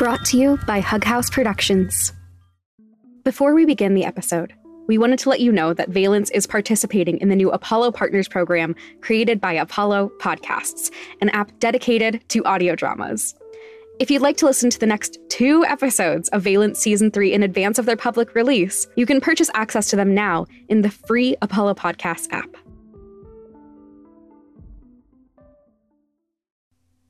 [0.00, 2.14] Brought to you by Hug House Productions.
[3.22, 4.54] Before we begin the episode,
[4.88, 8.26] we wanted to let you know that Valence is participating in the new Apollo Partners
[8.26, 10.90] program created by Apollo Podcasts,
[11.20, 13.34] an app dedicated to audio dramas.
[13.98, 17.42] If you'd like to listen to the next two episodes of Valence Season 3 in
[17.42, 21.36] advance of their public release, you can purchase access to them now in the free
[21.42, 22.48] Apollo Podcasts app.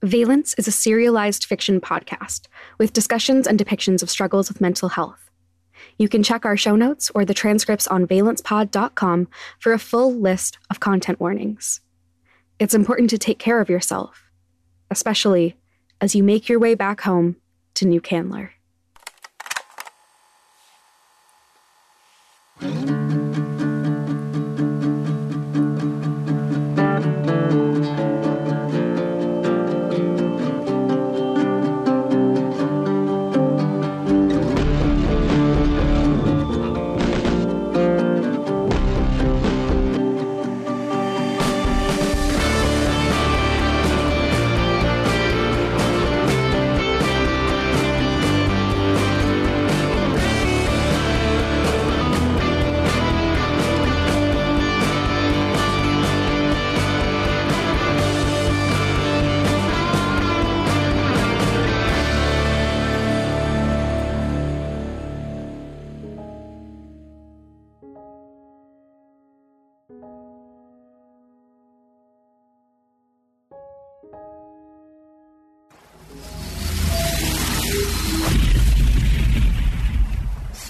[0.02, 2.46] Valence is a serialized fiction podcast
[2.78, 5.30] with discussions and depictions of struggles with mental health.
[5.98, 10.58] You can check our show notes or the transcripts on valencepod.com for a full list
[10.70, 11.82] of content warnings.
[12.58, 14.30] It's important to take care of yourself,
[14.90, 15.56] especially
[16.00, 17.36] as you make your way back home
[17.74, 18.52] to New Candler.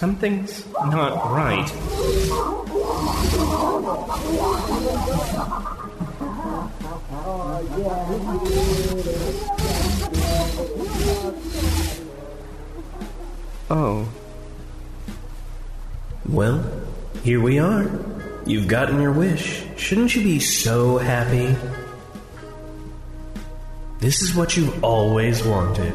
[0.00, 1.70] Something's not right.
[13.68, 14.08] Oh.
[16.26, 16.64] Well,
[17.22, 17.90] here we are.
[18.46, 19.66] You've gotten your wish.
[19.76, 21.54] Shouldn't you be so happy?
[23.98, 25.92] This is what you've always wanted.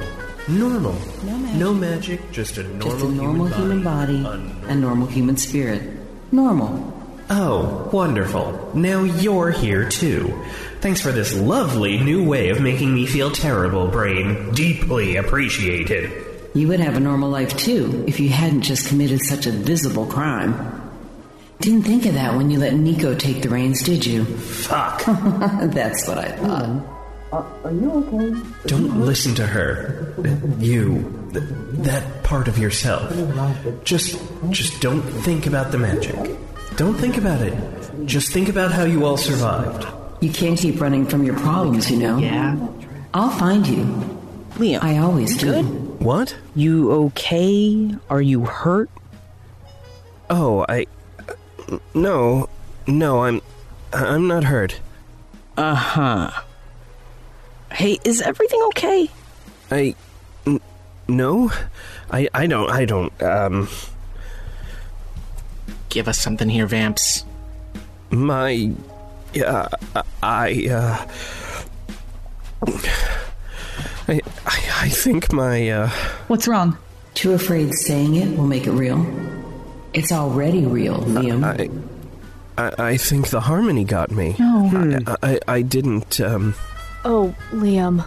[0.47, 0.93] Normal.
[1.23, 1.59] No magic.
[1.59, 5.81] No magic, just a normal, Just a normal human body, A a normal human spirit.
[6.31, 6.91] Normal.
[7.29, 8.71] Oh, wonderful.
[8.75, 10.31] Now you're here too.
[10.81, 14.51] Thanks for this lovely new way of making me feel terrible, Brain.
[14.53, 16.11] Deeply appreciated.
[16.53, 20.05] You would have a normal life too if you hadn't just committed such a visible
[20.05, 20.53] crime.
[21.59, 24.25] Didn't think of that when you let Nico take the reins, did you?
[24.25, 25.03] Fuck.
[25.05, 26.65] That's what I thought.
[26.65, 26.91] Hmm.
[28.67, 30.13] Don't listen to her.
[30.59, 31.29] You.
[31.33, 31.43] th-
[31.85, 33.11] that part of yourself.
[33.83, 34.21] Just.
[34.49, 36.15] just don't think about the magic.
[36.77, 37.53] Don't think about it.
[38.05, 39.85] Just think about how you all survived.
[40.21, 42.17] You can't keep running from your problems, you know.
[42.17, 42.57] Yeah.
[43.13, 43.85] I'll find you.
[44.55, 45.63] Liam, I always do.
[45.99, 46.35] What?
[46.55, 47.95] you okay?
[48.09, 48.89] Are you hurt?
[50.29, 50.87] Oh, I.
[51.93, 52.49] No.
[52.87, 53.41] No, I'm.
[53.93, 54.79] I'm not hurt.
[55.57, 56.31] Uh huh.
[57.75, 59.09] Hey, is everything okay?
[59.69, 59.95] I.
[60.47, 60.61] n-
[61.07, 61.51] No?
[62.09, 62.69] I, I don't.
[62.69, 63.11] I don't.
[63.21, 63.67] Um.
[65.89, 67.25] Give us something here, Vamps.
[68.11, 68.71] My.
[69.33, 69.67] Yeah,
[70.23, 71.07] I, uh.
[74.07, 75.89] I, I, I think my, uh.
[76.27, 76.77] What's wrong?
[77.13, 79.05] Too afraid saying it will make it real.
[79.93, 81.43] It's already real, Liam.
[81.43, 81.69] I,
[82.61, 84.35] I, I think the harmony got me.
[84.39, 85.03] No.
[85.21, 86.55] I, I, I didn't, um.
[87.05, 88.05] Oh, Liam.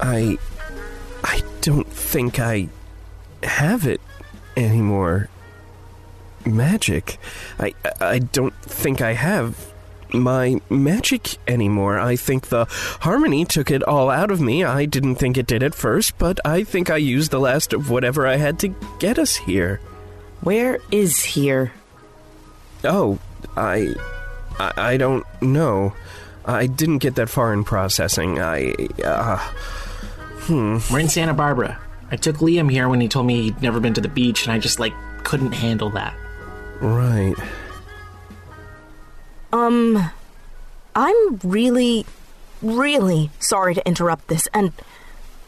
[0.00, 0.36] I.
[1.22, 2.68] I don't think I
[3.42, 4.00] have it
[4.56, 5.28] anymore.
[6.44, 7.18] Magic.
[7.58, 9.72] I, I don't think I have
[10.12, 11.98] my magic anymore.
[11.98, 12.66] I think the
[13.00, 14.64] harmony took it all out of me.
[14.64, 17.88] I didn't think it did at first, but I think I used the last of
[17.88, 18.68] whatever I had to
[18.98, 19.80] get us here.
[20.40, 21.72] Where is here?
[22.82, 23.18] Oh,
[23.56, 23.94] I.
[24.58, 25.94] I, I don't know.
[26.44, 28.38] I didn't get that far in processing.
[28.40, 28.74] I.
[29.02, 29.38] Uh,
[30.46, 30.78] hmm.
[30.90, 31.80] We're in Santa Barbara.
[32.10, 34.52] I took Liam here when he told me he'd never been to the beach, and
[34.52, 34.92] I just, like,
[35.24, 36.14] couldn't handle that.
[36.80, 37.34] right.
[39.52, 40.10] Um,
[40.94, 42.04] I'm really,
[42.60, 44.48] really sorry to interrupt this.
[44.52, 44.72] And,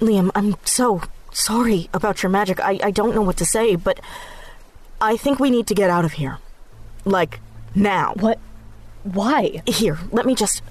[0.00, 1.02] Liam, I'm so
[1.32, 2.60] sorry about your magic.
[2.60, 4.00] I, I don't know what to say, but
[5.00, 6.38] I think we need to get out of here.
[7.04, 7.40] Like,
[7.74, 8.14] now.
[8.18, 8.38] What?
[9.02, 9.62] Why?
[9.66, 10.62] Here, let me just.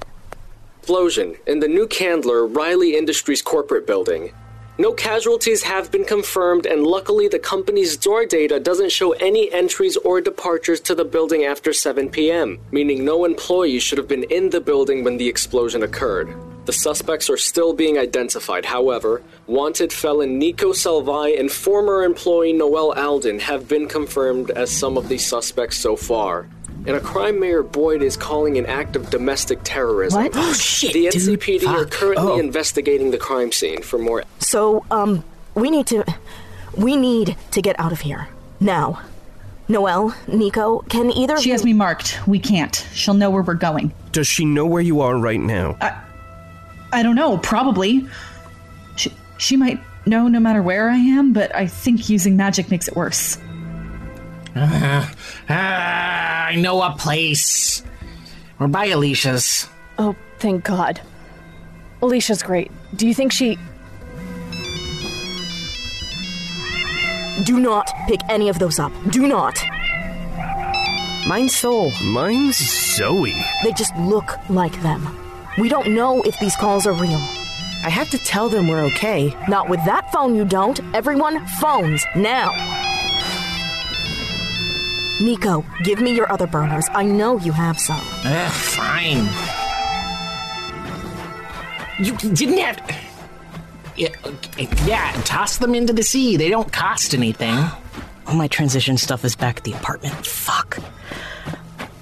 [0.86, 4.32] Explosion in the New Candler Riley Industries corporate building.
[4.78, 9.98] No casualties have been confirmed, and luckily, the company's door data doesn't show any entries
[9.98, 14.52] or departures to the building after 7 p.m., meaning no employee should have been in
[14.52, 16.32] the building when the explosion occurred.
[16.68, 18.66] The suspects are still being identified.
[18.66, 25.00] However, wanted felon Nico Salvi and former employee Noel Alden have been confirmed as some
[25.00, 26.48] of the suspects so far.
[26.86, 30.22] In a crime Mayor Boyd is calling an act of domestic terrorism.
[30.24, 30.32] What?
[30.36, 31.14] Oh shit, The dude.
[31.40, 32.38] NCPD are currently Oh.
[32.40, 35.24] investigating the crime scene for more So, um,
[35.56, 36.04] we need to.
[36.78, 38.28] We need to get out of here.
[38.60, 39.02] Now.
[39.68, 42.20] Noel, Nico, can either She has me marked.
[42.28, 42.86] We can't.
[42.94, 43.92] She'll know where we're going.
[44.12, 45.76] Does she know where you are right now?
[45.82, 46.00] I,
[46.94, 48.06] I don't know, probably.
[48.96, 52.88] She, she might know no matter where I am, but I think using magic makes
[52.88, 53.40] it worse.
[55.48, 57.84] Ah, I know a place.
[58.58, 59.68] We're by Alicia's.
[59.98, 61.02] Oh, thank God.
[62.02, 62.72] Alicia's great.
[62.96, 63.58] Do you think she.
[67.44, 68.94] Do not pick any of those up.
[69.12, 69.62] Do not.
[71.28, 71.92] Mine's Sol.
[72.04, 72.58] Mine's
[72.96, 73.36] Zoe.
[73.64, 75.08] They just look like them.
[75.58, 77.20] We don't know if these calls are real.
[77.84, 79.36] I have to tell them we're okay.
[79.50, 80.80] Not with that phone, you don't.
[80.96, 82.52] Everyone, phones, now.
[85.22, 86.88] Nico, give me your other burners.
[86.92, 88.02] I know you have some.
[88.26, 89.28] Ugh, fine.
[92.04, 92.96] You didn't have to.
[93.96, 94.10] Yeah,
[94.86, 96.36] yeah, toss them into the sea.
[96.36, 97.56] They don't cost anything.
[98.28, 100.26] All my transition stuff is back at the apartment.
[100.26, 100.80] Fuck.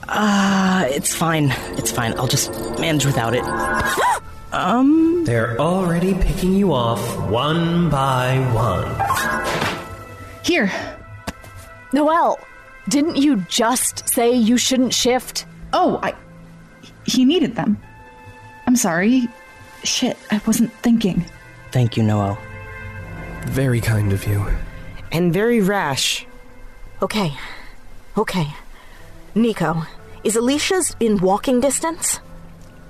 [0.08, 1.52] Uh, it's fine.
[1.78, 2.18] It's fine.
[2.18, 3.44] I'll just manage without it.
[4.54, 5.24] Um.
[5.26, 8.86] They're already picking you off one by one.
[10.44, 10.72] Here.
[11.92, 12.38] Noelle!
[12.90, 15.46] Didn't you just say you shouldn't shift?
[15.72, 16.14] Oh, I.
[17.06, 17.78] He needed them.
[18.68, 19.28] I'm sorry.
[19.84, 21.26] Shit, I wasn't thinking.
[21.72, 22.38] Thank you, Noel.
[23.46, 24.46] Very kind of you.
[25.12, 26.26] And very rash.
[27.02, 27.34] Okay.
[28.18, 28.48] Okay.
[29.36, 29.84] Nico,
[30.24, 32.20] is Alicia's in walking distance?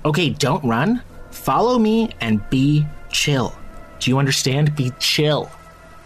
[0.04, 1.02] Okay, don't run.
[1.30, 3.54] Follow me and be chill.
[3.98, 4.76] Do you understand?
[4.76, 5.50] Be chill.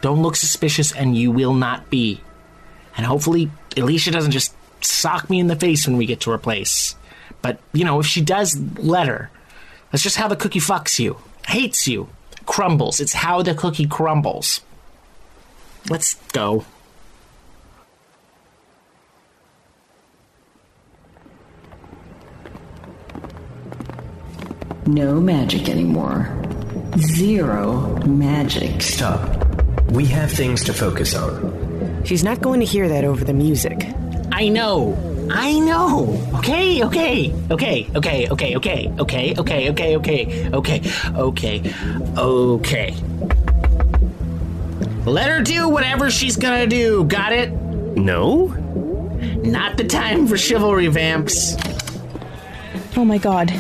[0.01, 2.21] Don't look suspicious, and you will not be.
[2.97, 6.39] And hopefully, Alicia doesn't just sock me in the face when we get to her
[6.39, 6.95] place.
[7.43, 9.31] But, you know, if she does, let her.
[9.91, 12.09] That's just how the cookie fucks you, hates you,
[12.47, 13.01] crumbles.
[13.01, 14.61] It's how the cookie crumbles.
[15.89, 16.65] Let's go.
[24.87, 26.35] No magic anymore.
[26.97, 28.81] Zero magic.
[28.81, 29.45] Stop.
[29.91, 31.68] We have things to focus on.
[32.05, 33.87] She's not going to hear that over the music.
[34.33, 34.97] I know.
[35.31, 36.19] I know.
[36.37, 40.81] Okay, okay, okay, okay, okay, okay, okay, okay, okay, okay, okay,
[41.17, 41.75] okay,
[42.17, 42.95] okay.
[45.05, 47.05] Let her do whatever she's gonna do.
[47.05, 47.51] Got it?
[47.97, 48.47] No?
[49.43, 51.57] Not the time for chivalry vamps.
[52.97, 53.53] Oh my god.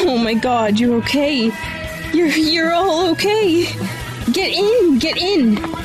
[0.00, 1.50] Oh my god, you're okay.
[2.12, 3.64] You're you're all okay.
[4.32, 5.79] Get in, get in.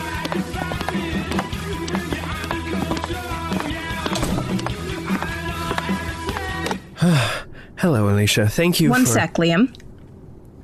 [7.86, 8.48] Hello, Alicia.
[8.48, 9.12] Thank you One for.
[9.12, 9.72] sec, Liam.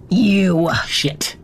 [0.09, 0.71] You.
[0.87, 1.35] Shit.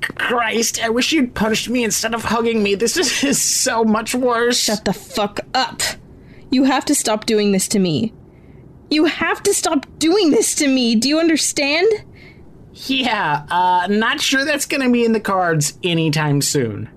[0.00, 2.74] Christ, I wish you'd punched me instead of hugging me.
[2.74, 4.58] This is, is so much worse.
[4.58, 5.82] Shut the fuck up.
[6.50, 8.12] You have to stop doing this to me.
[8.90, 10.96] You have to stop doing this to me.
[10.96, 11.86] Do you understand?
[12.72, 16.88] Yeah, uh, not sure that's gonna be in the cards anytime soon.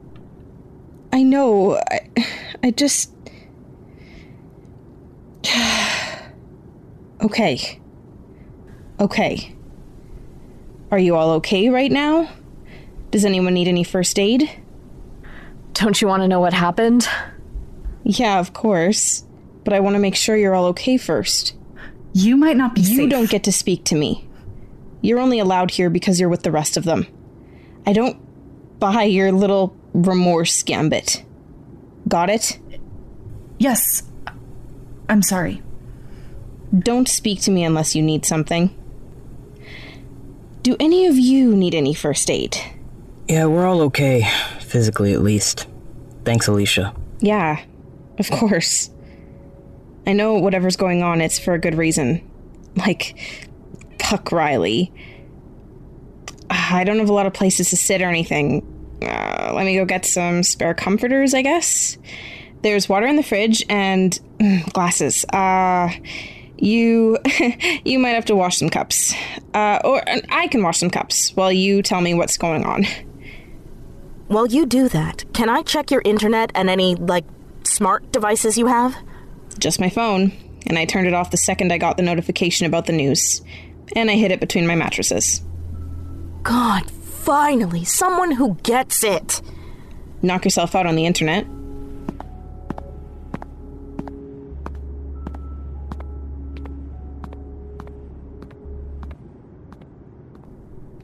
[1.11, 1.79] I know.
[1.91, 2.09] I,
[2.63, 3.11] I just.
[7.23, 7.79] okay.
[8.99, 9.55] Okay.
[10.91, 12.29] Are you all okay right now?
[13.11, 14.49] Does anyone need any first aid?
[15.73, 17.07] Don't you want to know what happened?
[18.03, 19.23] Yeah, of course.
[19.63, 21.55] But I want to make sure you're all okay first.
[22.13, 23.09] You might not be You safe.
[23.09, 24.27] don't get to speak to me.
[25.01, 27.07] You're only allowed here because you're with the rest of them.
[27.87, 28.17] I don't
[28.79, 31.23] buy your little remorse gambit.
[32.07, 32.59] Got it?
[33.57, 34.03] Yes.
[35.09, 35.61] I'm sorry.
[36.77, 38.75] Don't speak to me unless you need something.
[40.63, 42.57] Do any of you need any first aid?
[43.27, 44.27] Yeah, we're all okay.
[44.59, 45.67] Physically, at least.
[46.23, 46.95] Thanks, Alicia.
[47.19, 47.61] Yeah,
[48.17, 48.89] of course.
[50.07, 52.29] I know whatever's going on, it's for a good reason.
[52.75, 53.15] Like,
[53.99, 54.91] Puck Riley.
[56.49, 58.65] I don't have a lot of places to sit or anything.
[59.01, 61.97] Uh, let me go get some spare comforters, I guess.
[62.61, 65.25] There's water in the fridge and mm, glasses.
[65.25, 65.89] Uh,
[66.63, 67.17] you
[67.85, 69.13] you might have to wash some cups.
[69.53, 72.85] Uh, or I can wash some cups while you tell me what's going on.
[74.27, 77.25] While you do that, can I check your internet and any, like,
[77.63, 78.95] smart devices you have?
[79.59, 80.31] Just my phone,
[80.65, 83.41] and I turned it off the second I got the notification about the news.
[83.95, 85.41] and I hid it between my mattresses.
[86.41, 89.41] God, finally, someone who gets it.
[90.21, 91.45] Knock yourself out on the internet.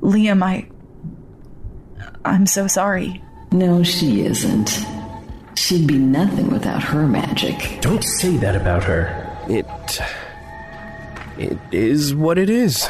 [0.09, 0.67] Liam, I.
[2.25, 3.21] I'm so sorry.
[3.51, 4.85] No, she isn't.
[5.55, 7.79] She'd be nothing without her magic.
[7.81, 9.37] Don't say that about her.
[9.47, 9.65] It.
[11.37, 12.87] It is what it is.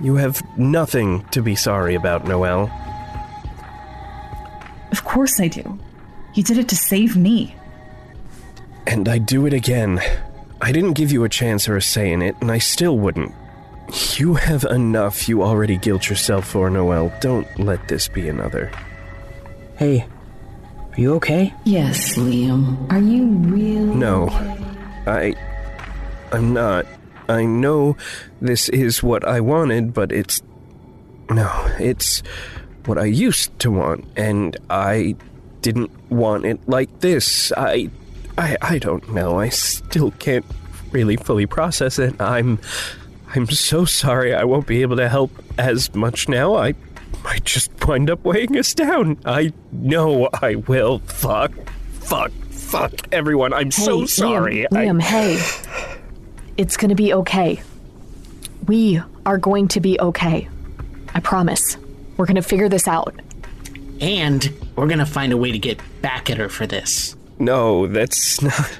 [0.00, 2.70] You have nothing to be sorry about, Noel.
[4.90, 5.78] Of course I do.
[6.34, 7.54] You did it to save me.
[8.86, 10.00] And I do it again.
[10.60, 13.34] I didn't give you a chance or a say in it, and I still wouldn't.
[14.16, 17.12] You have enough you already guilt yourself for, Noel.
[17.20, 18.70] Don't let this be another.
[19.76, 20.06] Hey,
[20.92, 21.54] are you okay?
[21.64, 22.90] Yes, Liam.
[22.90, 23.94] Are you really?
[23.94, 24.28] No.
[25.06, 25.34] I.
[26.32, 26.84] I'm not.
[27.28, 27.96] I know
[28.40, 30.42] this is what I wanted, but it's.
[31.30, 32.22] No, it's
[32.84, 35.14] what I used to want, and I
[35.62, 37.52] didn't want it like this.
[37.56, 37.90] I.
[38.36, 39.38] I, I don't know.
[39.38, 40.44] I still can't
[40.92, 42.20] really fully process it.
[42.20, 42.58] I'm.
[43.34, 46.54] I'm so sorry I won't be able to help as much now.
[46.56, 46.74] I
[47.24, 49.18] might just wind up weighing us down.
[49.24, 51.00] I know I will.
[51.00, 51.52] Fuck.
[52.00, 52.30] Fuck.
[52.50, 53.52] Fuck everyone.
[53.52, 54.66] I'm so sorry.
[54.70, 55.98] Liam, Liam, I- hey.
[56.56, 57.62] It's gonna be okay.
[58.66, 60.48] We are going to be okay.
[61.14, 61.76] I promise.
[62.16, 63.14] We're gonna figure this out.
[64.00, 67.14] And we're gonna find a way to get back at her for this.
[67.38, 68.78] No, that's not.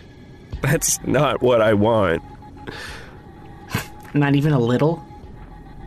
[0.61, 2.21] That's not what I want.
[4.19, 5.05] Not even a little?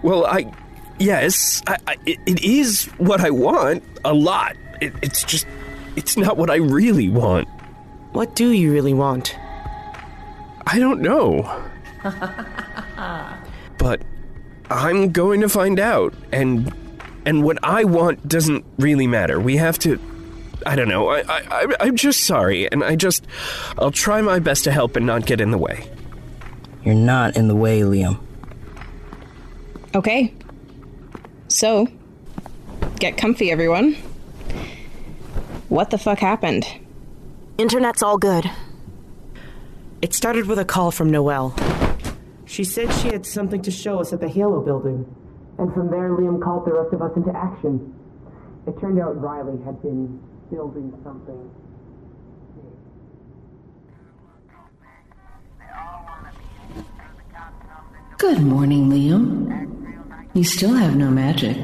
[0.03, 0.51] Well, I.
[0.99, 3.83] Yes, I, I, it, it is what I want.
[4.05, 4.55] A lot.
[4.81, 5.45] It, it's just.
[5.95, 7.47] It's not what I really want.
[8.13, 9.35] What do you really want?
[10.67, 11.43] I don't know.
[13.77, 14.01] but
[14.69, 16.13] I'm going to find out.
[16.31, 16.73] And.
[17.23, 19.39] And what I want doesn't really matter.
[19.39, 19.99] We have to.
[20.65, 21.09] I don't know.
[21.09, 23.25] I, I, I- I'm just sorry, and I just.
[23.77, 25.87] I'll try my best to help and not get in the way.
[26.83, 28.19] You're not in the way, Liam.
[29.93, 30.33] Okay.
[31.47, 31.87] So,
[32.99, 33.93] get comfy, everyone.
[35.69, 36.65] What the fuck happened?
[37.57, 38.49] Internet's all good.
[40.01, 41.55] It started with a call from Noelle.
[42.45, 45.05] She said she had something to show us at the Halo building.
[45.59, 47.93] And from there, Liam called the rest of us into action.
[48.65, 50.19] It turned out Riley had been
[50.49, 51.49] building something.
[58.21, 60.27] Good morning, Liam.
[60.35, 61.57] You still have no magic.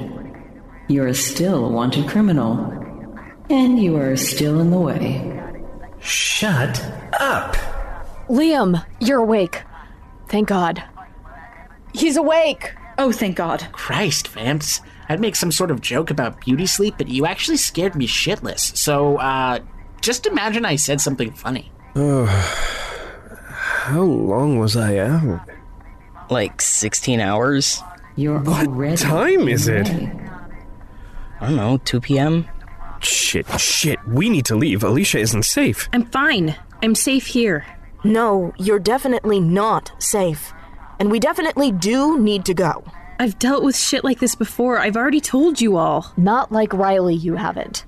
[0.87, 2.55] You are still a wanted criminal.
[3.47, 5.39] And you are still in the way.
[5.99, 6.83] Shut
[7.19, 7.53] up.
[8.27, 9.61] Liam, you're awake.
[10.29, 10.83] Thank God.
[11.93, 12.73] He's awake.
[12.97, 13.67] Oh, thank God.
[13.73, 14.81] Christ, Vance.
[15.09, 18.75] I'd make some sort of joke about beauty sleep, but you actually scared me shitless.
[18.75, 19.59] So, uh,
[20.01, 21.71] just imagine I said something funny.
[21.95, 22.27] Ugh.
[23.87, 25.47] How long was I out?
[26.29, 27.81] Like 16 hours?
[28.15, 28.97] You're already.
[28.97, 29.87] time is it?
[29.87, 32.47] I don't know, 2 p.m.?
[32.99, 33.99] Shit, shit.
[34.07, 34.83] We need to leave.
[34.83, 35.87] Alicia isn't safe.
[35.93, 36.55] I'm fine.
[36.81, 37.65] I'm safe here.
[38.03, 40.53] No, you're definitely not safe.
[40.99, 42.83] And we definitely do need to go.
[43.19, 44.79] I've dealt with shit like this before.
[44.79, 46.11] I've already told you all.
[46.17, 47.85] Not like Riley, you haven't.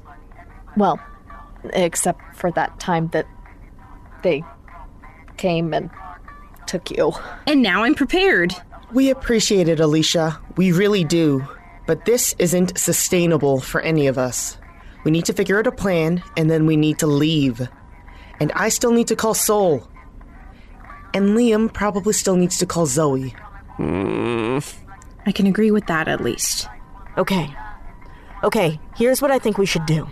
[0.77, 1.00] Well,
[1.74, 3.27] except for that time that
[4.24, 4.43] they
[5.38, 5.89] came and
[6.70, 7.12] took you.
[7.48, 8.56] And now I'm prepared.
[8.94, 10.40] We appreciate it, Alicia.
[10.56, 11.46] We really do.
[11.88, 14.58] But this isn't sustainable for any of us.
[15.04, 17.68] We need to figure out a plan, and then we need to leave.
[18.40, 19.90] And I still need to call Sol.
[21.14, 23.36] And Liam probably still needs to call Zoe.
[23.78, 24.60] Hmm.
[25.26, 26.68] I can agree with that at least.
[27.18, 27.54] Okay.
[28.44, 30.08] Okay, here's what I think we should do.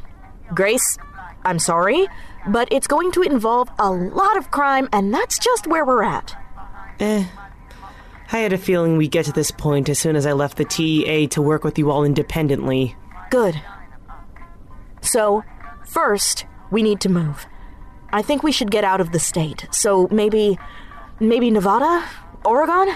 [0.54, 0.98] Grace,
[1.46, 2.08] I'm sorry,
[2.48, 6.36] but it's going to involve a lot of crime, and that's just where we're at.
[7.00, 7.26] Eh.
[8.32, 10.66] I had a feeling we'd get to this point as soon as I left the
[10.66, 12.96] TEA to work with you all independently.
[13.30, 13.62] Good.
[15.02, 15.44] So,
[15.86, 17.46] first, we need to move.
[18.12, 19.68] I think we should get out of the state.
[19.72, 20.58] So maybe.
[21.20, 22.06] maybe Nevada?
[22.46, 22.94] Oregon?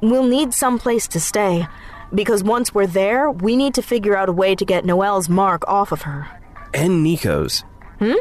[0.00, 1.66] We'll need some place to stay.
[2.14, 5.66] Because once we're there, we need to figure out a way to get Noelle's mark
[5.66, 6.28] off of her.
[6.74, 7.64] And Nico's.
[7.98, 8.14] Hmm?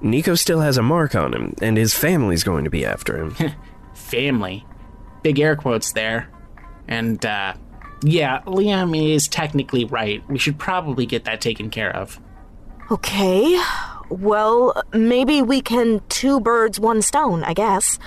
[0.00, 3.36] Nico still has a mark on him, and his family's going to be after him.
[3.94, 4.64] Family.
[5.22, 6.30] Big air quotes there.
[6.88, 7.54] And, uh,
[8.02, 10.22] yeah, Liam is technically right.
[10.28, 12.20] We should probably get that taken care of.
[12.90, 13.60] Okay.
[14.08, 17.98] Well, maybe we can two birds, one stone, I guess.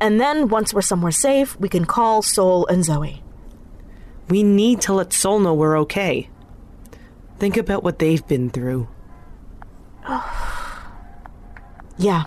[0.00, 3.22] And then, once we're somewhere safe, we can call Sol and Zoe.
[4.28, 6.28] We need to let Sol know we're okay.
[7.38, 8.88] Think about what they've been through.
[11.96, 12.24] Yeah.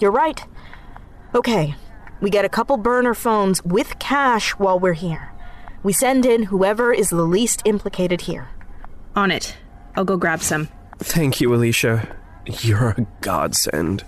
[0.00, 0.42] You're right.
[1.34, 1.74] Okay.
[2.20, 5.32] We get a couple burner phones with cash while we're here.
[5.82, 8.48] We send in whoever is the least implicated here.
[9.14, 9.56] On it.
[9.94, 10.68] I'll go grab some.
[10.98, 12.16] Thank you, Alicia.
[12.46, 14.04] You're a godsend.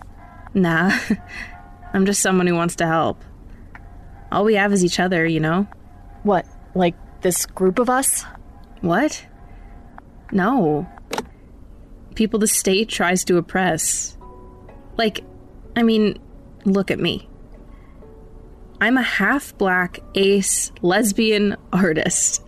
[0.55, 0.99] Nah.
[1.93, 3.23] I'm just someone who wants to help.
[4.33, 5.67] All we have is each other, you know?
[6.23, 6.47] What?
[6.75, 8.25] Like this group of us?
[8.81, 9.25] What?
[10.33, 10.89] No.
[12.15, 14.17] People the state tries to oppress.
[14.97, 15.25] Like,
[15.77, 16.19] I mean,
[16.65, 17.29] look at me.
[18.81, 22.43] I'm a half black, ace, lesbian artist.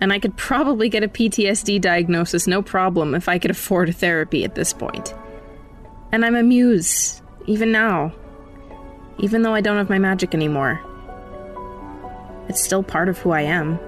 [0.00, 4.44] And I could probably get a PTSD diagnosis no problem if I could afford therapy
[4.44, 5.14] at this point.
[6.10, 8.14] And I'm a muse, even now.
[9.18, 10.80] Even though I don't have my magic anymore.
[12.48, 13.78] It's still part of who I am.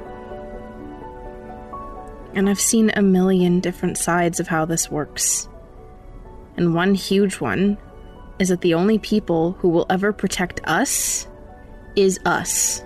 [2.34, 5.48] And I've seen a million different sides of how this works.
[6.58, 7.78] And one huge one
[8.42, 11.28] is that the only people who will ever protect us
[11.94, 12.82] is us.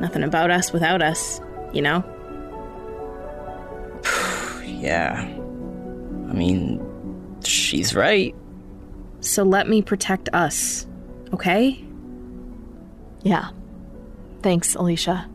[0.00, 1.40] Nothing about us without us,
[1.72, 2.04] you know?
[4.64, 5.22] Yeah.
[6.30, 6.80] I mean,
[7.42, 8.32] she's right.
[9.18, 10.86] So let me protect us,
[11.34, 11.84] okay?
[13.24, 13.48] Yeah.
[14.42, 15.28] Thanks, Alicia.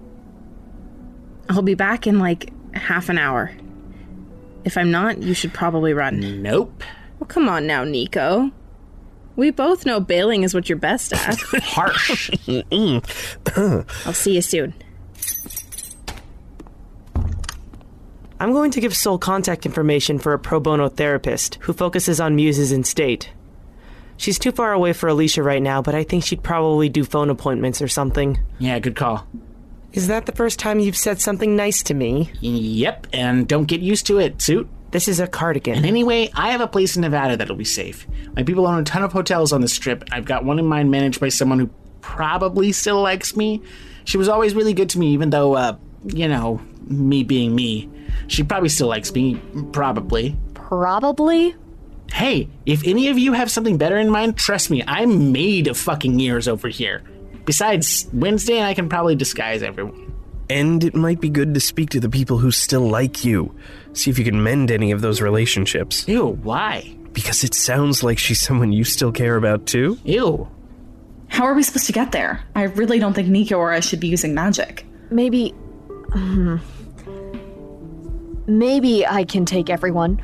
[1.49, 3.51] I'll be back in like half an hour.
[4.63, 6.41] If I'm not, you should probably run.
[6.41, 6.81] Nope.
[7.23, 8.51] Well, come on now, Nico.
[9.37, 11.39] We both know bailing is what you're best at.
[11.63, 12.29] Harsh.
[13.55, 14.73] I'll see you soon.
[18.41, 22.35] I'm going to give Sol contact information for a pro bono therapist who focuses on
[22.35, 23.31] muses in state.
[24.17, 27.29] She's too far away for Alicia right now, but I think she'd probably do phone
[27.29, 28.37] appointments or something.
[28.59, 29.25] Yeah, good call.
[29.93, 32.33] Is that the first time you've said something nice to me?
[32.41, 34.69] Yep, and don't get used to it, suit.
[34.93, 35.75] This is a cardigan.
[35.77, 38.05] And anyway, I have a place in Nevada that'll be safe.
[38.35, 40.03] My people own a ton of hotels on the strip.
[40.11, 43.59] I've got one in mind managed by someone who probably still likes me.
[44.05, 47.89] She was always really good to me, even though, uh, you know, me being me.
[48.27, 50.37] She probably still likes me, probably.
[50.53, 51.55] Probably?
[52.11, 55.75] Hey, if any of you have something better in mind, trust me, I'm made of
[55.75, 57.01] fucking years over here.
[57.45, 60.12] Besides, Wednesday and I can probably disguise everyone.
[60.49, 63.55] And it might be good to speak to the people who still like you.
[63.93, 66.07] See if you can mend any of those relationships.
[66.07, 66.95] Ew, why?
[67.13, 69.97] Because it sounds like she's someone you still care about too.
[70.03, 70.49] Ew.
[71.27, 72.43] How are we supposed to get there?
[72.55, 74.85] I really don't think Nico or I should be using magic.
[75.09, 75.49] Maybe.
[76.11, 76.57] hmm.
[78.45, 80.21] maybe I can take everyone.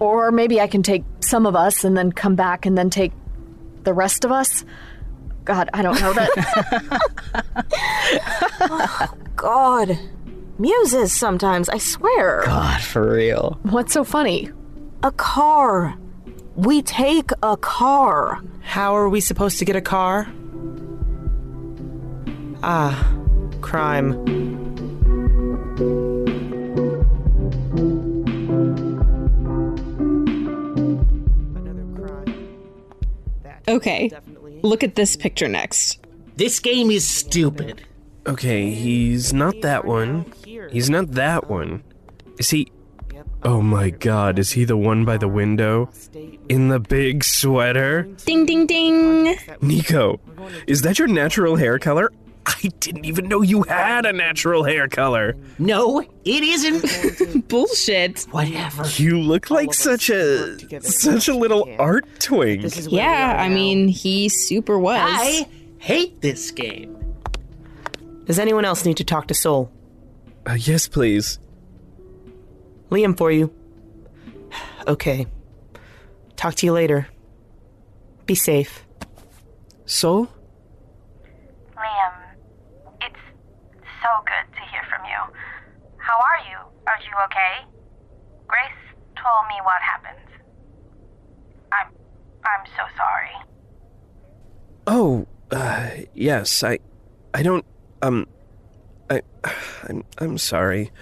[0.00, 3.12] Or maybe I can take some of us and then come back and then take
[3.84, 4.64] the rest of us.
[5.46, 6.30] God, I don't know that.
[9.36, 9.98] God.
[10.58, 12.42] Muses sometimes, I swear.
[12.44, 13.58] God, for real.
[13.62, 14.50] What's so funny?
[15.02, 15.96] A car.
[16.56, 18.40] We take a car.
[18.62, 20.26] How are we supposed to get a car?
[22.62, 23.14] Ah,
[23.60, 24.14] crime.
[33.68, 34.10] Okay.
[34.66, 36.04] Look at this picture next.
[36.34, 37.82] This game is stupid.
[38.26, 40.32] Okay, he's not that one.
[40.72, 41.84] He's not that one.
[42.36, 42.72] Is he.
[43.44, 45.88] Oh my god, is he the one by the window?
[46.48, 48.08] In the big sweater?
[48.24, 49.36] Ding, ding, ding.
[49.60, 50.18] Nico,
[50.66, 52.12] is that your natural hair color?
[52.46, 55.34] I didn't even know you had a natural hair color.
[55.58, 57.48] No, it isn't.
[57.48, 58.22] Bullshit.
[58.30, 58.86] Whatever.
[58.96, 62.64] You look like such a such a little art twink.
[62.88, 65.00] Yeah, I mean, he super was.
[65.00, 66.96] I hate this game.
[68.26, 69.70] Does anyone else need to talk to Sol?
[70.46, 71.38] Uh, yes, please.
[72.90, 73.52] Liam for you.
[74.86, 75.26] Okay.
[76.36, 77.08] Talk to you later.
[78.26, 78.84] Be safe.
[79.84, 80.28] Sol?
[81.76, 82.12] Liam,
[83.00, 83.16] it's
[84.06, 85.18] so good to hear from you.
[85.98, 86.58] How are you?
[86.86, 87.66] Are you okay?
[88.46, 88.82] Grace
[89.18, 90.28] told me what happened.
[91.72, 91.88] I'm
[92.46, 93.34] I'm so sorry.
[94.86, 96.62] Oh, uh, yes.
[96.62, 96.78] I
[97.34, 97.64] I don't
[98.02, 98.26] um
[99.10, 99.22] I
[99.88, 100.92] I'm I'm sorry.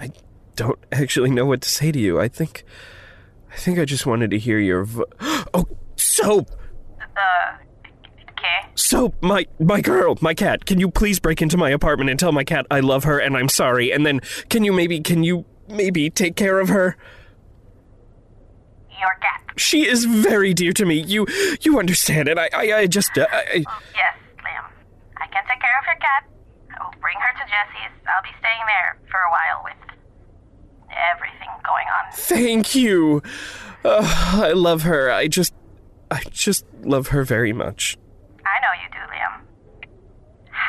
[0.00, 0.10] I
[0.56, 2.18] don't actually know what to say to you.
[2.18, 2.64] I think
[3.52, 5.12] I think I just wanted to hear your vo-
[5.52, 6.50] Oh, soap.
[6.98, 7.58] Uh,
[8.44, 8.68] okay.
[8.74, 10.64] Soap, my my girl, my cat.
[10.66, 13.36] Can you please break into my apartment and tell my cat I love her and
[13.36, 13.92] I'm sorry?
[13.92, 16.96] And then can you maybe can you maybe take care of her?
[19.00, 19.42] Your cat.
[19.56, 21.00] She is very dear to me.
[21.00, 21.26] You
[21.62, 22.38] you understand it.
[22.38, 24.64] I I, I just uh, I, I- Yes, Liam.
[25.16, 26.24] I can take care of your cat.
[26.78, 27.92] I will bring her to Jesse's.
[28.06, 29.96] I'll be staying there for a while with
[31.14, 32.12] everything going on.
[32.14, 33.22] Thank you.
[33.84, 34.02] Uh,
[34.42, 35.10] I love her.
[35.10, 35.54] I just.
[36.10, 37.96] I just love her very much.
[38.46, 39.40] I know you do, Liam.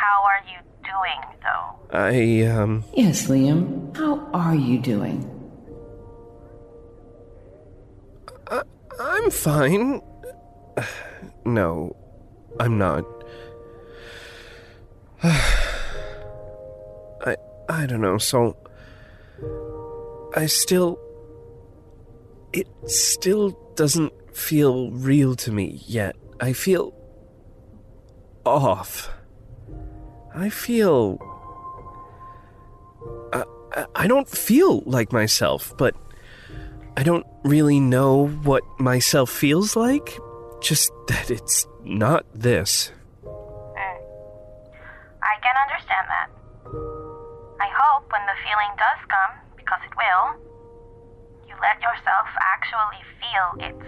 [0.06, 1.74] How are you doing, though?
[1.90, 2.84] I, um.
[2.94, 3.90] Yes, Liam.
[3.98, 5.26] How are you doing?
[8.48, 8.62] I,
[9.00, 10.02] I'm fine.
[11.48, 11.96] No,
[12.60, 13.06] I'm not.
[15.24, 15.38] I
[17.70, 18.58] I don't know, so
[20.36, 20.98] I still
[22.52, 26.16] it still doesn't feel real to me yet.
[26.40, 26.96] I feel
[28.44, 29.12] off.
[30.36, 31.18] I feel
[33.34, 33.44] I,
[33.76, 35.96] I- I don't feel like myself, but
[36.98, 40.18] I don't really know what myself feels like.
[40.62, 42.92] Just that it's not this.
[43.76, 46.30] I can understand that.
[47.60, 50.26] I hope when the feeling does come, because it will,
[51.48, 53.80] you let yourself actually feel it.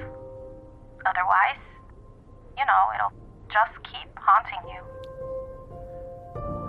[1.06, 1.62] Otherwise,
[2.58, 3.16] you know, it'll
[3.50, 4.82] just keep haunting you.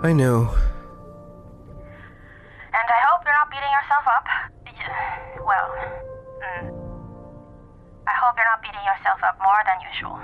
[0.01, 0.47] I know.
[2.71, 4.25] And I hope you're not beating yourself up.
[5.45, 5.69] Well,
[6.39, 6.67] mm,
[8.07, 10.19] I hope you're not beating yourself up more than usual.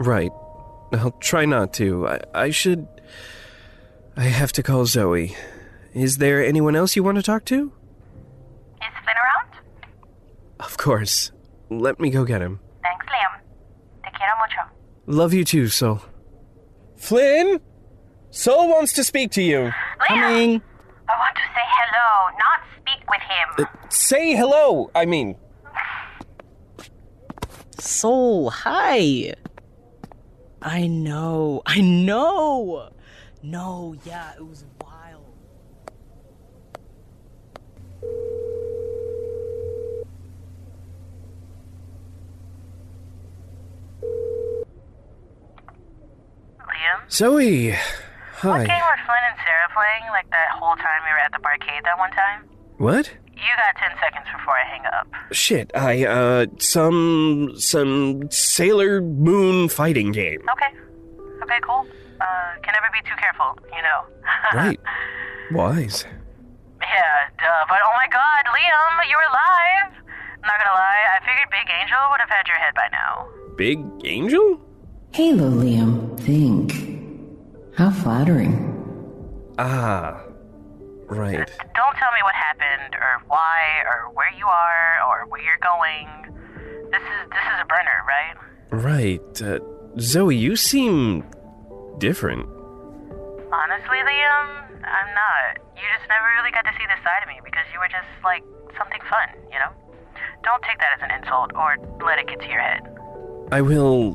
[0.00, 0.32] Right.
[0.92, 2.06] I'll try not to.
[2.08, 2.86] I, I should.
[4.16, 5.36] I have to call Zoe.
[5.94, 7.72] Is there anyone else you want to talk to?
[8.82, 9.60] Is Flynn around?
[10.60, 11.32] Of course.
[11.70, 12.60] Let me go get him.
[12.82, 13.40] Thanks, Liam.
[14.04, 14.68] Te quiero mucho.
[15.06, 16.02] Love you too, Sol.
[16.96, 17.60] Flynn?
[18.30, 19.72] Sol wants to speak to you.
[20.06, 20.62] Coming.
[21.08, 23.66] I want to say hello, not speak with him.
[23.66, 25.36] Uh, say hello, I mean.
[27.78, 29.34] Sol, hi.
[30.62, 31.62] I know.
[31.66, 32.90] I know.
[33.42, 35.24] No, yeah, it was wild.
[46.60, 47.10] Liam?
[47.10, 47.74] Zoe.
[48.42, 51.38] What game were Flynn and Sarah playing like that whole time we were at the
[51.44, 52.44] barcade that one time?
[52.78, 53.10] What?
[53.36, 55.08] You got 10 seconds before I hang up.
[55.32, 57.52] Shit, I, uh, some.
[57.56, 60.40] some Sailor Moon fighting game.
[60.52, 60.72] Okay.
[61.42, 61.86] Okay, cool.
[62.20, 64.00] Uh, can never be too careful, you know.
[64.54, 64.80] Right.
[65.52, 66.04] Wise.
[66.80, 67.64] Yeah, duh.
[67.68, 69.92] But oh my god, Liam, you're alive!
[70.42, 73.28] Not gonna lie, I figured Big Angel would have had your head by now.
[73.56, 74.60] Big Angel?
[75.12, 76.18] Halo, Liam.
[76.20, 76.79] Think.
[77.76, 78.76] How flattering.
[79.58, 80.22] Ah.
[81.08, 81.50] Right.
[81.74, 86.06] Don't tell me what happened, or why, or where you are, or where you're going.
[86.92, 88.36] This is this is a burner, right?
[88.70, 89.42] Right.
[89.42, 89.58] Uh,
[89.98, 91.24] Zoe, you seem
[91.98, 92.46] different.
[93.50, 94.46] Honestly, Liam,
[94.86, 95.58] I'm not.
[95.74, 98.06] You just never really got to see this side of me because you were just
[98.22, 98.44] like
[98.78, 99.74] something fun, you know?
[100.44, 102.86] Don't take that as an insult or let it get to your head.
[103.50, 104.14] I will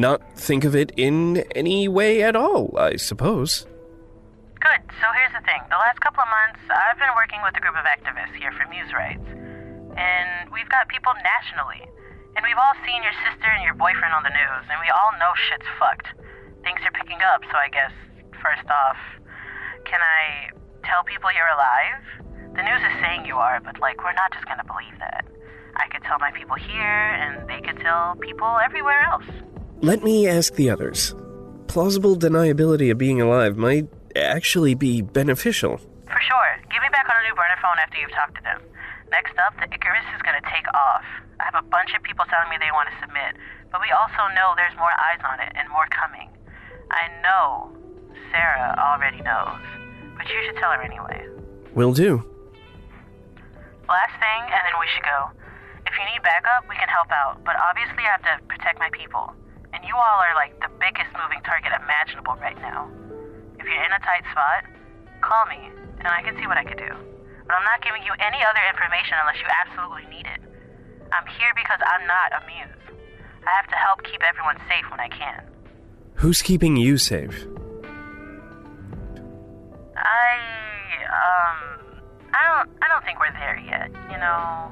[0.00, 3.66] not think of it in any way at all, I suppose.
[4.60, 4.80] Good.
[5.00, 5.60] So here's the thing.
[5.68, 8.68] The last couple of months, I've been working with a group of activists here for
[8.68, 9.24] Muse Rights.
[9.96, 11.84] And we've got people nationally.
[12.36, 15.12] And we've all seen your sister and your boyfriend on the news, and we all
[15.18, 16.14] know shit's fucked.
[16.62, 17.90] Things are picking up, so I guess,
[18.38, 19.00] first off,
[19.82, 20.54] can I
[20.86, 22.00] tell people you're alive?
[22.54, 25.26] The news is saying you are, but like, we're not just gonna believe that.
[25.74, 29.26] I could tell my people here, and they could tell people everywhere else.
[29.80, 31.14] Let me ask the others.
[31.66, 35.80] Plausible deniability of being alive might actually be beneficial.
[36.04, 36.50] For sure.
[36.68, 38.60] Get me back on a new burner phone after you've talked to them.
[39.08, 41.00] Next up, the Icarus is gonna take off.
[41.40, 43.40] I have a bunch of people telling me they want to submit,
[43.72, 46.28] but we also know there's more eyes on it and more coming.
[46.92, 47.72] I know
[48.28, 49.64] Sarah already knows,
[50.12, 51.24] but you should tell her anyway.
[51.72, 52.20] Will do.
[53.88, 55.32] Last thing, and then we should go.
[55.88, 58.92] If you need backup, we can help out, but obviously I have to protect my
[58.92, 59.32] people.
[59.72, 62.90] And you all are like the biggest moving target imaginable right now.
[63.58, 64.66] If you're in a tight spot,
[65.20, 66.90] call me, and I can see what I can do.
[67.46, 70.40] But I'm not giving you any other information unless you absolutely need it.
[71.12, 72.82] I'm here because I'm not a muse.
[73.46, 75.42] I have to help keep everyone safe when I can.
[76.14, 77.46] Who's keeping you safe?
[79.96, 80.32] I
[81.10, 81.58] um
[82.32, 84.70] I don't I don't think we're there yet, you know.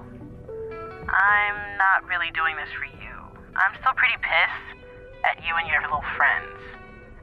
[1.09, 3.15] I'm not really doing this for you.
[3.57, 4.79] I'm still pretty pissed
[5.25, 6.53] at you and your little friends.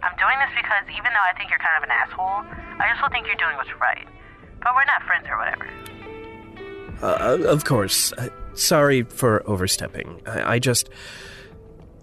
[0.03, 2.45] I'm doing this because even though I think you're kind of an asshole,
[2.79, 4.07] I also think you're doing what's right.
[4.61, 5.65] But we're not friends or whatever.
[7.01, 8.13] Uh, of course.
[8.13, 10.21] Uh, sorry for overstepping.
[10.25, 10.89] I, I just.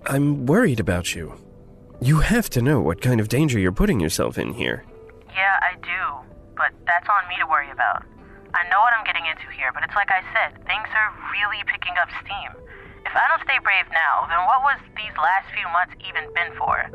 [0.06, 1.34] I'm worried about you.
[2.00, 4.84] You have to know what kind of danger you're putting yourself in here.
[5.30, 6.02] Yeah, I do,
[6.56, 8.02] but that's on me to worry about.
[8.54, 11.62] I know what I'm getting into here, but it's like I said, things are really
[11.70, 12.50] picking up steam.
[13.04, 16.54] If I don't stay brave now, then what was these last few months even been
[16.56, 16.86] for?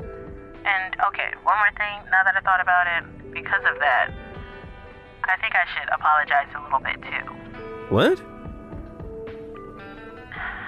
[0.67, 4.11] And okay, one more thing, now that I thought about it, because of that,
[5.27, 7.25] I think I should apologize a little bit too.
[7.91, 8.19] What?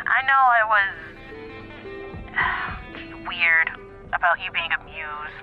[0.09, 0.91] I know I was
[3.29, 3.69] weird
[4.11, 5.35] about you being a muse.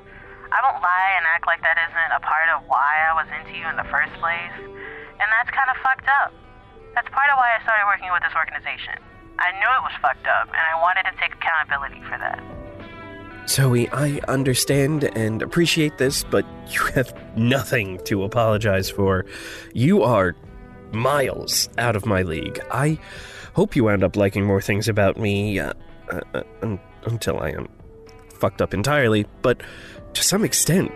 [0.52, 3.56] I won't lie and act like that isn't a part of why I was into
[3.56, 4.56] you in the first place.
[5.16, 6.32] And that's kind of fucked up.
[6.94, 9.00] That's part of why I started working with this organization.
[9.38, 12.42] I knew it was fucked up, and I wanted to take accountability for that.
[13.48, 19.24] Zoe, I understand and appreciate this, but you have nothing to apologize for.
[19.72, 20.34] You are
[20.92, 22.60] miles out of my league.
[22.70, 22.98] I
[23.54, 25.72] hope you wound up liking more things about me uh,
[26.10, 27.68] uh, uh, un- until I am
[28.34, 29.62] fucked up entirely, but
[30.14, 30.90] to some extent,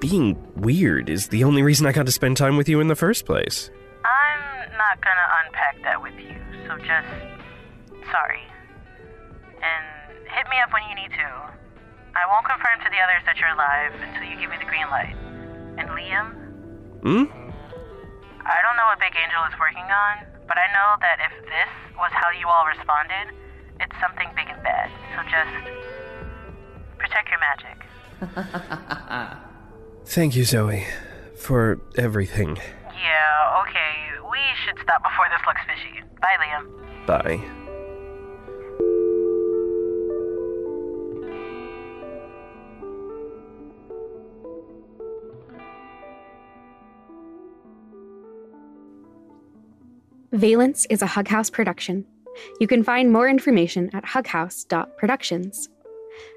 [0.00, 2.96] being weird is the only reason I got to spend time with you in the
[2.96, 3.70] first place.
[4.04, 6.34] I'm not gonna unpack that with you,
[6.66, 7.37] so just
[8.10, 8.42] sorry.
[9.58, 9.84] And
[10.30, 11.28] hit me up when you need to.
[12.14, 14.88] I won't confirm to the others that you're alive until you give me the green
[14.90, 15.14] light.
[15.78, 16.34] And Liam,
[17.02, 17.24] Hmm?
[18.42, 21.70] I don't know what Big Angel is working on, but I know that if this
[21.96, 23.34] was how you all responded,
[23.78, 24.90] it's something big and bad.
[25.14, 25.54] So just
[26.98, 27.78] protect your magic.
[30.06, 30.86] Thank you, Zoe,
[31.36, 32.56] for everything.
[32.56, 34.18] Yeah, okay.
[34.30, 36.02] We should stop before this looks fishy.
[36.20, 37.06] Bye, Liam.
[37.06, 37.67] Bye.
[50.38, 52.04] Valence is a Hug House production.
[52.60, 55.68] You can find more information at hughouse.productions.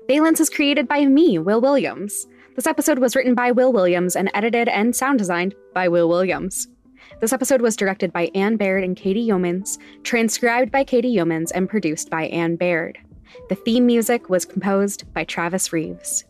[0.08, 2.26] Valence is created by me, Will Williams.
[2.56, 6.68] This episode was written by Will Williams and edited and sound designed by Will Williams.
[7.20, 11.70] This episode was directed by Anne Baird and Katie Yeomans, transcribed by Katie Yeomans, and
[11.70, 12.98] produced by Anne Baird.
[13.50, 16.26] The theme music was composed by Travis Reeves.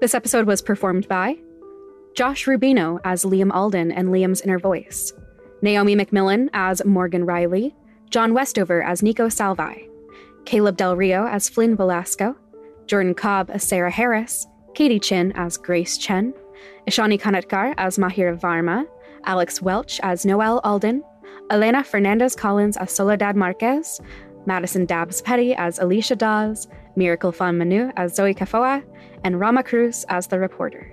[0.00, 1.36] This episode was performed by
[2.14, 5.12] Josh Rubino as Liam Alden and Liam's inner voice,
[5.62, 7.74] Naomi McMillan as Morgan Riley,
[8.08, 9.88] John Westover as Nico Salvi,
[10.44, 12.34] Caleb Del Rio as Flynn Velasco,
[12.86, 16.32] Jordan Cobb as Sarah Harris, Katie Chin as Grace Chen,
[16.88, 18.86] Ishani Kanatkar as Mahir Varma,
[19.24, 21.02] Alex Welch as Noel Alden,
[21.50, 24.00] Elena Fernandez Collins as Soledad Marquez,
[24.46, 28.82] Madison Dabbs Petty as Alicia Dawes, Miracle Fan Manu as Zoe Cafoa,
[29.24, 30.92] and Rama Cruz as the reporter.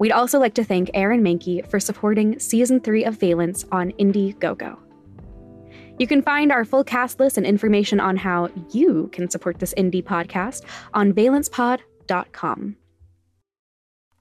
[0.00, 4.78] We'd also like to thank Aaron Mankey for supporting season three of Valence on Indiegogo.
[5.98, 9.74] You can find our full cast list and information on how you can support this
[9.74, 12.76] indie podcast on valencepod.com.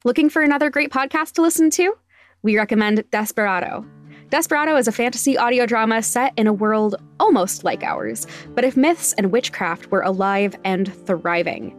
[0.03, 1.95] Looking for another great podcast to listen to?
[2.41, 3.85] We recommend Desperado.
[4.29, 8.75] Desperado is a fantasy audio drama set in a world almost like ours, but if
[8.75, 11.73] myths and witchcraft were alive and thriving.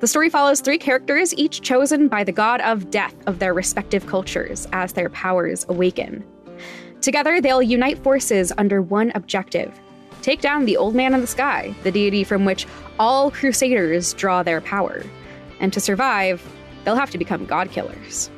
[0.00, 4.06] The story follows three characters, each chosen by the god of death of their respective
[4.06, 6.24] cultures as their powers awaken.
[7.00, 9.78] Together, they'll unite forces under one objective
[10.26, 12.66] take down the Old Man in the Sky, the deity from which
[12.98, 15.04] all crusaders draw their power.
[15.60, 16.42] And to survive,
[16.84, 18.28] they'll have to become god killers.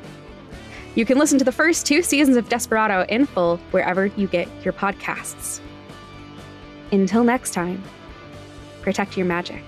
[0.93, 4.47] You can listen to the first two seasons of Desperado in full wherever you get
[4.63, 5.61] your podcasts.
[6.91, 7.83] Until next time,
[8.81, 9.63] protect your magic.